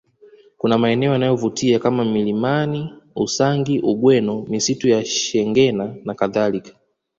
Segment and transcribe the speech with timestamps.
[0.57, 6.75] Kuna maeneo yanayovutia kama milimani Usangi Ugweno misitu ya Shengena nakadhalika